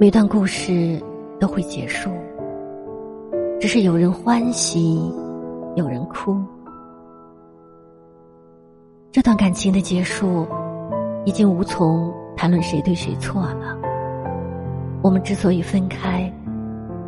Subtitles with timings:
[0.00, 1.02] 每段故事
[1.40, 2.08] 都会结束，
[3.60, 5.12] 只是有人欢喜，
[5.74, 6.40] 有人哭。
[9.10, 10.46] 这段感情的结束，
[11.24, 13.76] 已经无从谈论谁对谁错了。
[15.02, 16.32] 我们之所以分开，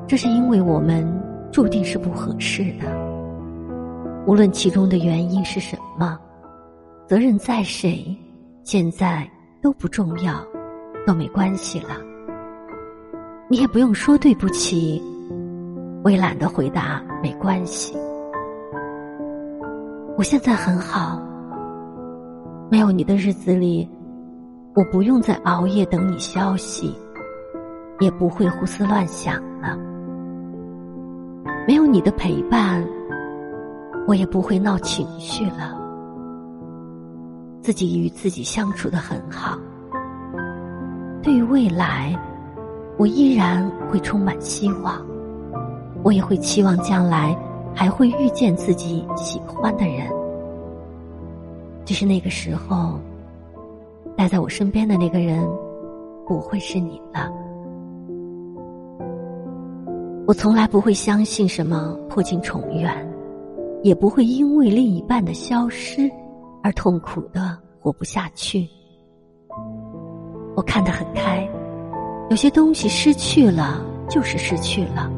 [0.08, 1.06] 这是因为我们
[1.52, 2.90] 注定是不合适的。
[4.26, 6.18] 无论其中的原因是什么，
[7.06, 8.04] 责任在谁，
[8.64, 9.30] 现在
[9.62, 10.44] 都不重要，
[11.06, 11.90] 都没关系了。
[13.50, 15.02] 你也不用说对不起，
[16.04, 17.98] 我也懒得回答没关系。
[20.16, 21.20] 我现在很好，
[22.70, 23.90] 没有你的日子里，
[24.76, 26.94] 我不用再熬夜等你消息。
[27.98, 29.76] 也不会胡思乱想了。
[31.66, 32.82] 没有你的陪伴，
[34.06, 35.78] 我也不会闹情绪了。
[37.60, 39.58] 自己与自己相处的很好。
[41.22, 42.18] 对于未来，
[43.00, 45.02] 我依然会充满希望。
[46.02, 47.34] 我也会期望将来
[47.74, 50.06] 还会遇见自己喜欢的人。
[51.86, 53.00] 只是那个时候，
[54.14, 55.48] 待在我身边的那个人，
[56.26, 57.32] 不会是你了。
[60.26, 62.94] 我从来不会相信什么破镜重圆，
[63.82, 66.02] 也不会因为另一半的消失
[66.62, 68.68] 而痛苦的活不下去。
[70.54, 71.48] 我看得很开，
[72.30, 75.10] 有些东西失去了就是失去了，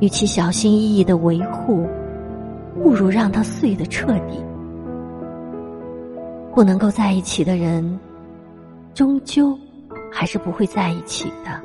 [0.00, 1.84] 与其小心翼翼的维护，
[2.82, 4.42] 不如让它碎得彻底。
[6.54, 7.98] 不能够在一起的人，
[8.94, 9.58] 终究
[10.12, 11.60] 还是不会在一起的，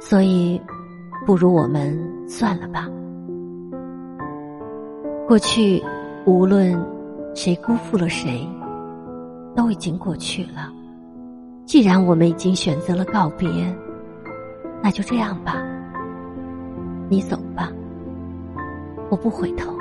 [0.00, 0.60] 所以。
[1.26, 1.98] 不如我们
[2.28, 2.86] 算了吧。
[5.26, 5.82] 过去，
[6.26, 6.78] 无论
[7.34, 8.46] 谁辜负了谁，
[9.56, 10.70] 都已经过去了。
[11.74, 13.50] 既然我们已经选择了告别，
[14.80, 15.60] 那就这样吧。
[17.08, 17.68] 你走吧，
[19.10, 19.76] 我不回头。